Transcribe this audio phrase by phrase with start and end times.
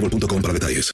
[0.00, 0.92] boostmobile.com para detalles.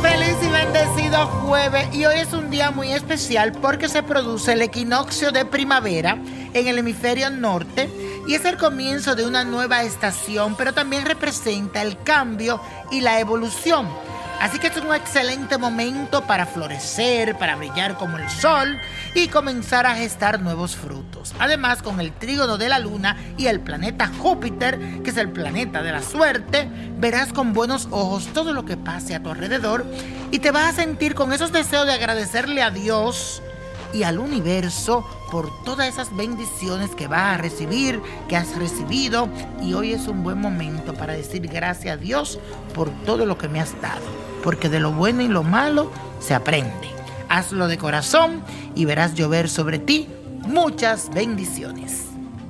[0.00, 1.94] Feliz y bendecido jueves.
[1.94, 6.18] Y hoy es un día muy especial porque se produce el equinoccio de primavera
[6.54, 7.88] en el hemisferio norte
[8.26, 12.60] y es el comienzo de una nueva estación, pero también representa el cambio
[12.90, 13.86] y la evolución.
[14.42, 18.76] Así que es un excelente momento para florecer, para brillar como el sol
[19.14, 21.32] y comenzar a gestar nuevos frutos.
[21.38, 25.84] Además, con el trígono de la luna y el planeta Júpiter, que es el planeta
[25.84, 29.86] de la suerte, verás con buenos ojos todo lo que pase a tu alrededor
[30.32, 33.44] y te vas a sentir con esos deseos de agradecerle a Dios
[33.94, 39.28] y al universo por todas esas bendiciones que vas a recibir, que has recibido.
[39.62, 42.40] Y hoy es un buen momento para decir gracias a Dios
[42.74, 44.31] por todo lo que me has dado.
[44.42, 46.90] Porque de lo bueno y lo malo se aprende.
[47.28, 48.42] Hazlo de corazón
[48.74, 50.08] y verás llover sobre ti
[50.46, 52.06] muchas bendiciones.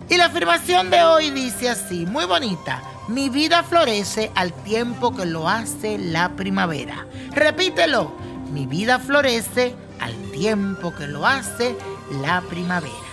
[0.08, 2.82] Y la afirmación de hoy dice así, muy bonita.
[3.08, 7.06] Mi vida florece al tiempo que lo hace la primavera.
[7.32, 8.12] Repítelo.
[8.52, 11.76] Mi vida florece al tiempo que lo hace
[12.20, 13.11] la primavera.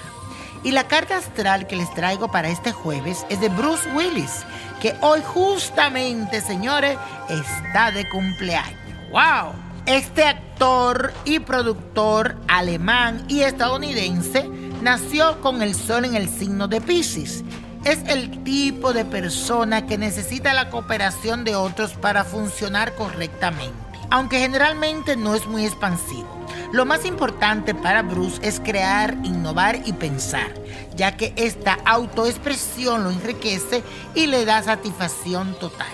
[0.63, 4.43] Y la carta astral que les traigo para este jueves es de Bruce Willis,
[4.81, 6.97] que hoy justamente, señores,
[7.29, 8.77] está de cumpleaños.
[9.11, 9.53] ¡Wow!
[9.85, 14.49] Este actor y productor alemán y estadounidense
[14.81, 17.43] nació con el sol en el signo de Pisces.
[17.85, 23.73] Es el tipo de persona que necesita la cooperación de otros para funcionar correctamente,
[24.09, 26.38] aunque generalmente no es muy expansivo.
[26.71, 30.53] Lo más importante para Bruce es crear, innovar y pensar,
[30.95, 35.87] ya que esta autoexpresión lo enriquece y le da satisfacción total.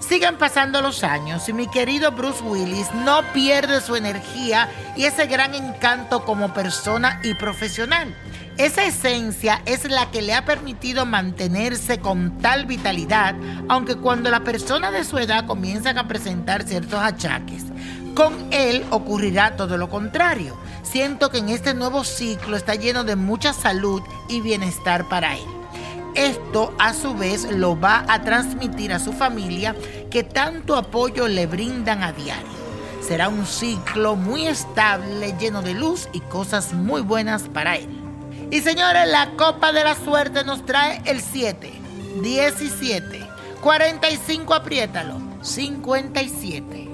[0.00, 5.26] Sigan pasando los años y mi querido Bruce Willis no pierde su energía y ese
[5.26, 8.14] gran encanto como persona y profesional.
[8.58, 13.34] Esa esencia es la que le ha permitido mantenerse con tal vitalidad,
[13.68, 17.64] aunque cuando la persona de su edad comienzan a presentar ciertos achaques.
[18.14, 20.56] Con él ocurrirá todo lo contrario.
[20.84, 25.44] Siento que en este nuevo ciclo está lleno de mucha salud y bienestar para él.
[26.14, 29.74] Esto a su vez lo va a transmitir a su familia
[30.10, 32.54] que tanto apoyo le brindan a diario.
[33.00, 37.88] Será un ciclo muy estable, lleno de luz y cosas muy buenas para él.
[38.52, 41.72] Y señores, la copa de la suerte nos trae el 7,
[42.22, 43.28] 17,
[43.60, 46.93] 45, apriétalo, 57,